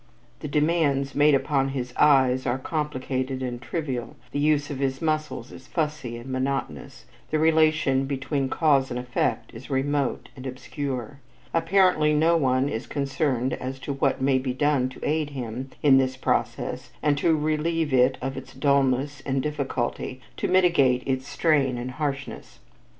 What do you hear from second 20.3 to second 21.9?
to mitigate its strain